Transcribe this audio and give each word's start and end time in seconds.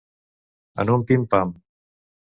En 0.85 0.93
un 0.95 1.05
pim-pam. 1.11 1.55